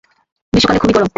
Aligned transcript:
গ্রীষ্মকালে 0.53 0.79
খুবই 0.79 0.93
গরম! 0.93 1.07